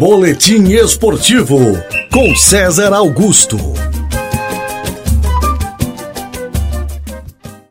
[0.00, 1.58] Boletim Esportivo
[2.10, 3.58] com César Augusto.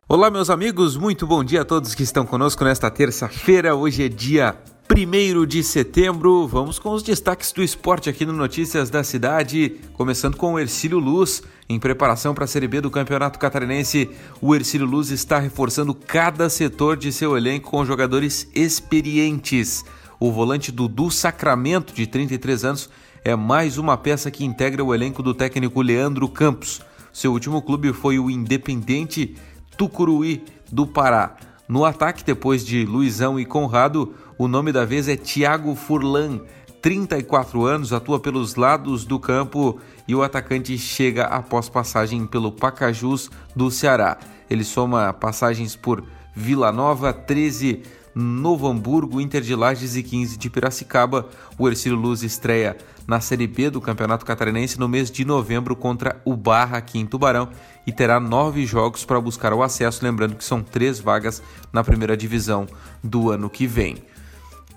[0.07, 3.73] Olá, meus amigos, muito bom dia a todos que estão conosco nesta terça-feira.
[3.73, 4.55] Hoje é dia
[4.95, 6.47] 1 de setembro.
[6.47, 11.00] Vamos com os destaques do esporte aqui no Notícias da Cidade, começando com o Ercílio
[11.00, 11.41] Luz.
[11.68, 14.07] Em preparação para a Série B do Campeonato Catarinense,
[14.39, 19.84] o Ercílio Luz está reforçando cada setor de seu elenco com jogadores experientes.
[20.20, 22.89] O volante Dudu Sacramento, de 33 anos,
[23.23, 26.81] é mais uma peça que integra o elenco do técnico Leandro Campos.
[27.13, 29.38] Seu último clube foi o Independente
[29.77, 31.38] Tucuruí do Pará.
[31.70, 36.41] No ataque, depois de Luizão e Conrado, o nome da vez é Thiago Furlan.
[36.81, 43.30] 34 anos, atua pelos lados do campo e o atacante chega após passagem pelo Pacajus
[43.55, 44.17] do Ceará.
[44.49, 46.03] Ele soma passagens por
[46.36, 47.83] Vila Nova, 13
[48.16, 51.27] Novo Hamburgo, Inter de Lages e 15 de Piracicaba.
[51.58, 52.77] O Ercílio Luz estreia
[53.08, 57.06] na Série B do Campeonato Catarinense no mês de novembro contra o Barra aqui em
[57.06, 57.50] Tubarão
[57.88, 61.42] e terá nove jogos para buscar o acesso, lembrando que são três vagas
[61.73, 62.67] na primeira divisão
[63.03, 63.98] do ano que vem.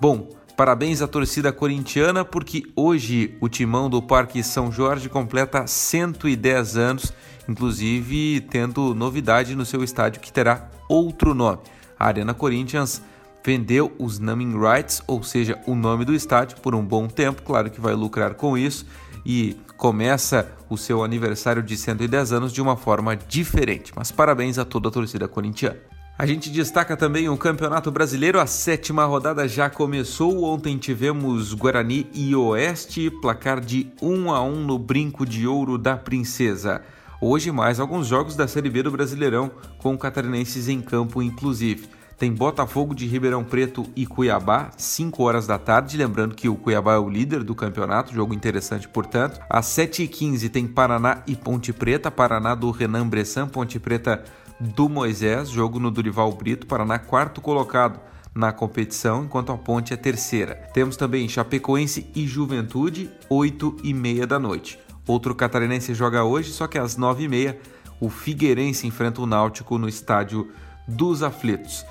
[0.00, 6.76] Bom, parabéns à torcida corintiana porque hoje o timão do Parque São Jorge completa 110
[6.76, 7.12] anos,
[7.48, 11.58] inclusive tendo novidade no seu estádio que terá outro nome.
[11.98, 13.02] A Arena Corinthians
[13.44, 17.42] vendeu os naming rights, ou seja, o nome do estádio, por um bom tempo.
[17.42, 18.86] Claro que vai lucrar com isso
[19.24, 23.92] e começa o seu aniversário de 110 anos de uma forma diferente.
[23.94, 25.78] Mas parabéns a toda a torcida corintiana.
[26.18, 30.44] A gente destaca também o Campeonato Brasileiro, a sétima rodada já começou.
[30.44, 35.96] Ontem tivemos Guarani e Oeste, placar de 1 a 1 no Brinco de Ouro da
[35.96, 36.82] Princesa.
[37.20, 41.88] Hoje mais alguns jogos da Série B do Brasileirão, com catarinenses em campo inclusive.
[42.22, 45.96] Tem Botafogo de Ribeirão Preto e Cuiabá, 5 horas da tarde.
[45.96, 49.40] Lembrando que o Cuiabá é o líder do campeonato, jogo interessante, portanto.
[49.50, 54.22] Às 7h15 tem Paraná e Ponte Preta, Paraná do Renan Bressan, Ponte Preta
[54.60, 57.98] do Moisés, jogo no Durival Brito, Paraná quarto colocado
[58.32, 60.54] na competição, enquanto a Ponte é terceira.
[60.72, 64.78] Temos também Chapecoense e Juventude, 8 e meia da noite.
[65.08, 67.58] Outro catarinense joga hoje, só que às 9 e meia
[67.98, 70.52] o Figueirense enfrenta o Náutico no estádio
[70.86, 71.84] dos Aflitos.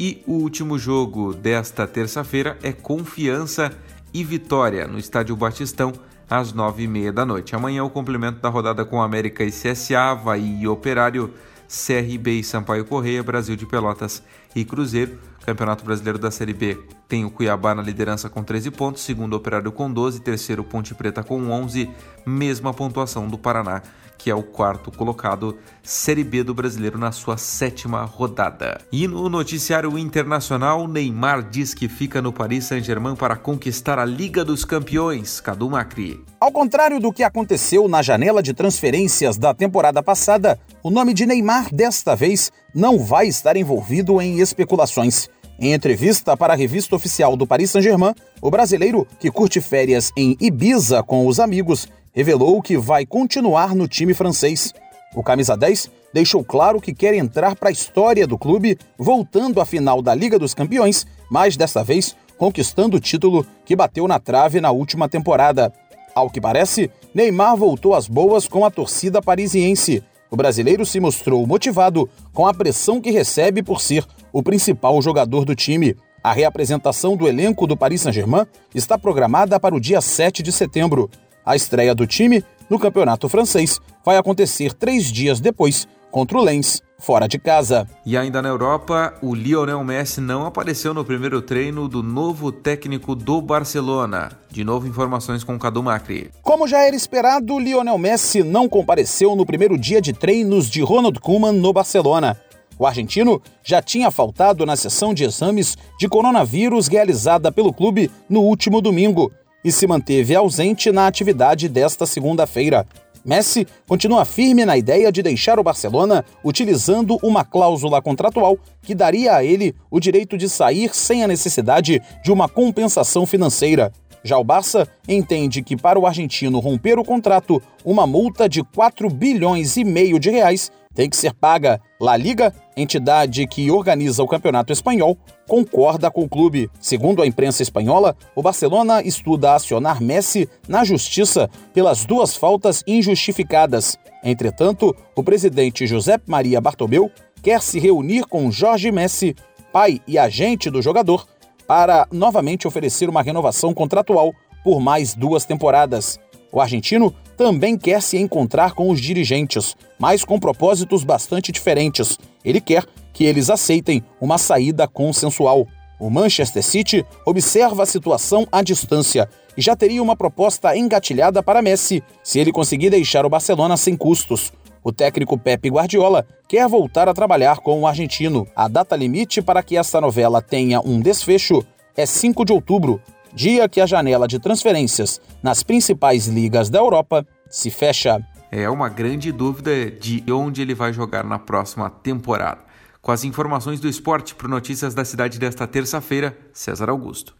[0.00, 3.72] E o último jogo desta terça-feira é Confiança
[4.14, 5.92] e Vitória, no Estádio Batistão,
[6.30, 7.56] às nove e meia da noite.
[7.56, 11.34] Amanhã o complemento da rodada com América e CSA, Havaí e Operário,
[11.66, 14.22] CRB e Sampaio Correia, Brasil de Pelotas
[14.54, 15.18] e Cruzeiro.
[15.48, 16.78] Campeonato Brasileiro da Série B
[17.08, 21.22] tem o Cuiabá na liderança com 13 pontos, segundo Operário com 12, terceiro Ponte Preta
[21.22, 21.88] com 11,
[22.26, 23.80] mesma pontuação do Paraná
[24.18, 28.80] que é o quarto colocado Série B do Brasileiro na sua sétima rodada.
[28.92, 34.44] E no noticiário internacional, Neymar diz que fica no Paris Saint-Germain para conquistar a Liga
[34.44, 35.40] dos Campeões.
[35.40, 36.22] Cadu Macri.
[36.40, 41.24] Ao contrário do que aconteceu na janela de transferências da temporada passada, o nome de
[41.24, 45.28] Neymar desta vez não vai estar envolvido em especulações.
[45.60, 50.36] Em entrevista para a revista oficial do Paris Saint-Germain, o brasileiro, que curte férias em
[50.40, 54.72] Ibiza com os amigos, revelou que vai continuar no time francês.
[55.16, 59.66] O camisa 10 deixou claro que quer entrar para a história do clube, voltando à
[59.66, 64.60] final da Liga dos Campeões, mas dessa vez conquistando o título que bateu na trave
[64.60, 65.72] na última temporada.
[66.14, 70.04] Ao que parece, Neymar voltou às boas com a torcida parisiense.
[70.30, 75.44] O brasileiro se mostrou motivado com a pressão que recebe por ser o principal jogador
[75.44, 75.96] do time.
[76.22, 81.08] A reapresentação do elenco do Paris Saint-Germain está programada para o dia 7 de setembro.
[81.44, 86.82] A estreia do time no campeonato francês vai acontecer três dias depois, contra o Lens,
[86.98, 87.88] fora de casa.
[88.04, 93.14] E ainda na Europa, o Lionel Messi não apareceu no primeiro treino do novo técnico
[93.14, 94.32] do Barcelona.
[94.50, 96.30] De novo, informações com Cadu Macri.
[96.42, 101.20] Como já era esperado, Lionel Messi não compareceu no primeiro dia de treinos de Ronald
[101.20, 102.36] Koeman no Barcelona.
[102.78, 108.40] O argentino já tinha faltado na sessão de exames de coronavírus realizada pelo clube no
[108.40, 109.32] último domingo
[109.64, 112.86] e se manteve ausente na atividade desta segunda-feira.
[113.24, 119.34] Messi continua firme na ideia de deixar o Barcelona utilizando uma cláusula contratual que daria
[119.34, 123.92] a ele o direito de sair sem a necessidade de uma compensação financeira.
[124.24, 129.08] Já o Barça entende que para o argentino romper o contrato, uma multa de 4
[129.08, 131.80] bilhões e meio de reais tem que ser paga.
[132.00, 135.16] La Liga, entidade que organiza o campeonato espanhol,
[135.46, 136.68] concorda com o clube.
[136.80, 143.96] Segundo a imprensa espanhola, o Barcelona estuda acionar Messi na justiça pelas duas faltas injustificadas.
[144.24, 147.12] Entretanto, o presidente José Maria Bartomeu
[147.44, 149.36] quer se reunir com Jorge Messi,
[149.72, 151.28] pai e agente do jogador,
[151.64, 154.34] para novamente oferecer uma renovação contratual
[154.64, 156.18] por mais duas temporadas.
[156.52, 162.18] O argentino também quer se encontrar com os dirigentes, mas com propósitos bastante diferentes.
[162.44, 165.66] Ele quer que eles aceitem uma saída consensual.
[166.00, 171.60] O Manchester City observa a situação à distância e já teria uma proposta engatilhada para
[171.60, 174.52] Messi se ele conseguir deixar o Barcelona sem custos.
[174.84, 178.46] O técnico Pepe Guardiola quer voltar a trabalhar com o argentino.
[178.54, 181.64] A data limite para que esta novela tenha um desfecho
[181.96, 183.02] é 5 de outubro,
[183.34, 188.20] dia que a janela de transferências nas principais ligas da Europa se fecha.
[188.50, 192.60] É uma grande dúvida de onde ele vai jogar na próxima temporada.
[193.00, 197.34] Com as informações do esporte para Notícias da Cidade desta terça-feira, César Augusto.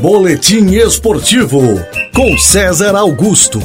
[0.00, 1.60] Boletim Esportivo
[2.14, 3.60] com César Augusto.